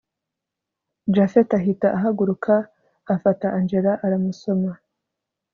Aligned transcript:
japhet 1.15 1.49
ahita 1.59 1.87
ahaguruka 1.97 2.53
afata 3.13 3.47
angella 3.57 3.93
aramusoma 4.05 4.71